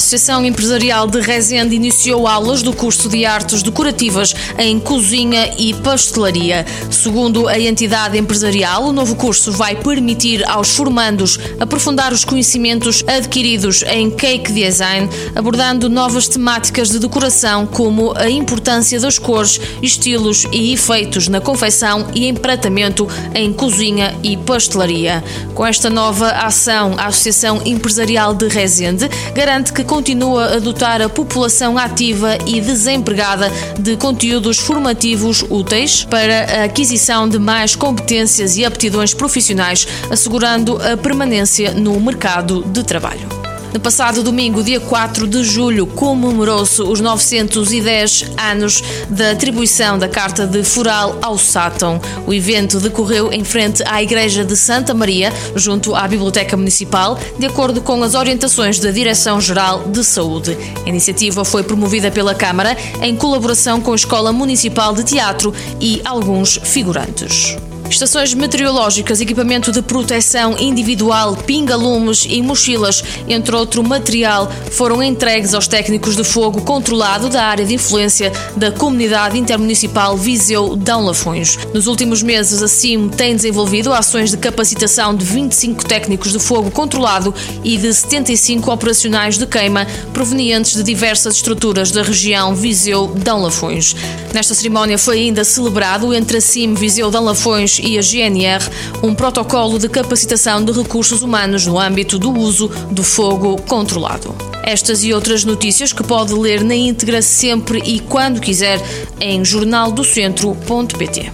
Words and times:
Associação 0.00 0.42
Empresarial 0.46 1.06
de 1.06 1.20
Rezende 1.20 1.76
iniciou 1.76 2.26
aulas 2.26 2.62
do 2.62 2.72
curso 2.72 3.06
de 3.06 3.26
Artes 3.26 3.62
Decorativas 3.62 4.34
em 4.58 4.80
Cozinha 4.80 5.54
e 5.58 5.74
Pastelaria. 5.74 6.64
Segundo 6.90 7.46
a 7.46 7.60
entidade 7.60 8.16
empresarial, 8.16 8.86
o 8.86 8.94
novo 8.94 9.14
curso 9.14 9.52
vai 9.52 9.76
permitir 9.76 10.42
aos 10.48 10.74
formandos 10.74 11.38
aprofundar 11.60 12.14
os 12.14 12.24
conhecimentos 12.24 13.04
adquiridos 13.06 13.82
em 13.82 14.10
cake 14.10 14.50
design, 14.50 15.06
abordando 15.34 15.90
novas 15.90 16.26
temáticas 16.26 16.88
de 16.88 16.98
decoração 16.98 17.66
como 17.66 18.14
a 18.16 18.30
importância 18.30 18.98
das 18.98 19.18
cores, 19.18 19.60
estilos 19.82 20.46
e 20.50 20.72
efeitos 20.72 21.28
na 21.28 21.42
confecção 21.42 22.06
e 22.14 22.26
empratamento 22.26 23.06
em 23.34 23.52
cozinha 23.52 24.16
e 24.22 24.34
pastelaria. 24.38 25.22
Com 25.54 25.66
esta 25.66 25.90
nova 25.90 26.30
ação, 26.30 26.94
a 26.96 27.08
Associação 27.08 27.60
Empresarial 27.66 28.34
de 28.34 28.48
Rezende 28.48 29.06
garante 29.34 29.74
que 29.74 29.89
continua 29.90 30.54
a 30.54 30.58
dotar 30.60 31.02
a 31.02 31.08
população 31.08 31.76
ativa 31.76 32.38
e 32.46 32.60
desempregada 32.60 33.50
de 33.76 33.96
conteúdos 33.96 34.56
formativos 34.56 35.44
úteis 35.50 36.04
para 36.04 36.60
a 36.60 36.64
aquisição 36.66 37.28
de 37.28 37.40
mais 37.40 37.74
competências 37.74 38.56
e 38.56 38.64
aptidões 38.64 39.12
profissionais, 39.12 39.88
assegurando 40.08 40.80
a 40.80 40.96
permanência 40.96 41.72
no 41.74 41.98
mercado 41.98 42.62
de 42.62 42.84
trabalho. 42.84 43.49
No 43.72 43.78
passado 43.78 44.24
domingo, 44.24 44.64
dia 44.64 44.80
4 44.80 45.28
de 45.28 45.44
julho, 45.44 45.86
comemorou-se 45.86 46.82
os 46.82 47.00
910 47.00 48.32
anos 48.36 48.82
da 49.08 49.30
atribuição 49.30 49.96
da 49.96 50.08
Carta 50.08 50.44
de 50.44 50.64
Foral 50.64 51.16
ao 51.22 51.38
Sátão. 51.38 52.00
O 52.26 52.34
evento 52.34 52.80
decorreu 52.80 53.32
em 53.32 53.44
frente 53.44 53.84
à 53.86 54.02
Igreja 54.02 54.44
de 54.44 54.56
Santa 54.56 54.92
Maria, 54.92 55.32
junto 55.54 55.94
à 55.94 56.08
Biblioteca 56.08 56.56
Municipal, 56.56 57.16
de 57.38 57.46
acordo 57.46 57.80
com 57.80 58.02
as 58.02 58.14
orientações 58.14 58.80
da 58.80 58.90
Direção-Geral 58.90 59.84
de 59.84 60.02
Saúde. 60.02 60.58
A 60.84 60.88
iniciativa 60.88 61.44
foi 61.44 61.62
promovida 61.62 62.10
pela 62.10 62.34
Câmara 62.34 62.76
em 63.00 63.14
colaboração 63.14 63.80
com 63.80 63.92
a 63.92 63.96
Escola 63.96 64.32
Municipal 64.32 64.92
de 64.94 65.04
Teatro 65.04 65.54
e 65.80 66.02
alguns 66.04 66.58
figurantes. 66.64 67.56
Estações 67.90 68.32
meteorológicas, 68.34 69.20
equipamento 69.20 69.72
de 69.72 69.82
proteção 69.82 70.56
individual, 70.56 71.36
pinga-lumes 71.36 72.24
e 72.26 72.40
mochilas, 72.40 73.02
entre 73.28 73.54
outro 73.54 73.82
material, 73.82 74.50
foram 74.70 75.02
entregues 75.02 75.54
aos 75.54 75.66
técnicos 75.66 76.14
de 76.14 76.22
fogo 76.22 76.62
controlado 76.62 77.28
da 77.28 77.42
área 77.42 77.64
de 77.64 77.74
influência 77.74 78.32
da 78.56 78.70
Comunidade 78.70 79.36
Intermunicipal 79.36 80.16
Viseu 80.16 80.76
Dão 80.76 81.04
Lafões. 81.04 81.58
Nos 81.74 81.88
últimos 81.88 82.22
meses, 82.22 82.62
a 82.62 82.68
CIM 82.68 83.08
tem 83.08 83.34
desenvolvido 83.34 83.92
ações 83.92 84.30
de 84.30 84.36
capacitação 84.36 85.14
de 85.14 85.24
25 85.24 85.84
técnicos 85.84 86.30
de 86.30 86.38
fogo 86.38 86.70
controlado 86.70 87.34
e 87.64 87.76
de 87.76 87.92
75 87.92 88.70
operacionais 88.70 89.36
de 89.36 89.46
queima 89.48 89.84
provenientes 90.14 90.76
de 90.76 90.84
diversas 90.84 91.34
estruturas 91.34 91.90
da 91.90 92.04
região 92.04 92.54
Viseu 92.54 93.08
Dão 93.08 93.42
Lafões. 93.42 93.96
Nesta 94.32 94.54
cerimónia 94.54 94.96
foi 94.96 95.18
ainda 95.18 95.42
celebrado 95.42 96.14
entre 96.14 96.38
a 96.38 96.40
CIM 96.40 96.74
Viseu 96.74 97.10
Dão 97.10 97.24
Lafões 97.24 97.79
e 97.82 97.98
a 97.98 98.02
GNR 98.02 98.64
um 99.02 99.14
protocolo 99.14 99.78
de 99.78 99.88
capacitação 99.88 100.64
de 100.64 100.72
recursos 100.72 101.22
humanos 101.22 101.66
no 101.66 101.78
âmbito 101.78 102.18
do 102.18 102.32
uso 102.32 102.68
do 102.90 103.02
fogo 103.02 103.60
controlado. 103.62 104.34
Estas 104.62 105.02
e 105.02 105.12
outras 105.12 105.44
notícias 105.44 105.92
que 105.92 106.02
pode 106.02 106.34
ler 106.34 106.62
na 106.62 106.74
íntegra 106.74 107.22
sempre 107.22 107.82
e 107.84 108.00
quando 108.00 108.40
quiser 108.40 108.80
em 109.20 109.44
jornaldocentro.pt. 109.44 111.32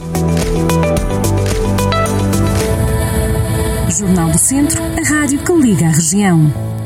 Jornal 3.99 4.31
do 4.31 4.39
Centro, 4.39 4.83
a 4.83 5.09
rádio 5.09 5.39
que 5.39 5.53
liga 5.53 5.87
a 5.87 5.91
região. 5.91 6.86